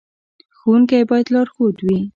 ښوونکی 0.57 1.01
باید 1.09 1.27
لارښود 1.33 1.75
وي 1.85 1.99